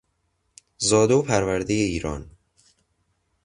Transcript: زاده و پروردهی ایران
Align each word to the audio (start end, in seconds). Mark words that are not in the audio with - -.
زاده 0.77 1.13
و 1.13 1.21
پروردهی 1.21 1.81
ایران 1.81 2.31